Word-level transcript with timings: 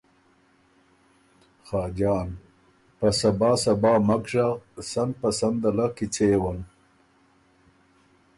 خاجان 1.67 2.29
ـــ 2.63 2.97
په 2.97 3.07
صبا 3.19 3.51
صبا 3.63 3.93
مک 4.07 4.23
ژغ، 4.31 4.53
سن 4.89 5.09
په 5.19 5.27
سن 5.37 5.53
ده 5.61 5.69
له 5.77 5.85
کیڅېون 5.95 6.59